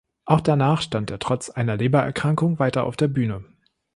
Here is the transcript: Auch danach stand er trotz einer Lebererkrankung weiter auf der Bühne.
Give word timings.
Auch 0.25 0.39
danach 0.41 0.81
stand 0.81 1.11
er 1.11 1.19
trotz 1.19 1.51
einer 1.51 1.77
Lebererkrankung 1.77 2.57
weiter 2.57 2.85
auf 2.85 2.97
der 2.97 3.07
Bühne. 3.07 3.45